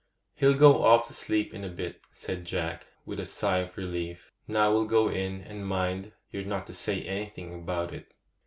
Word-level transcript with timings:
'He'll 0.33 0.55
go 0.55 0.83
off 0.83 1.05
to 1.09 1.13
sleep 1.13 1.53
in 1.53 1.63
a 1.63 1.69
bit,' 1.69 2.01
said 2.11 2.43
Jack, 2.43 2.87
with 3.05 3.19
a 3.19 3.25
sigh 3.27 3.59
of 3.59 3.77
relief. 3.77 4.31
'Now 4.47 4.71
we'll 4.71 4.85
go 4.85 5.09
in; 5.09 5.41
and 5.41 5.63
mind, 5.63 6.13
you're 6.31 6.43
not 6.43 6.65
to 6.65 6.73
say 6.73 7.03
anything 7.03 7.53
about 7.53 7.93
it. 7.93 8.11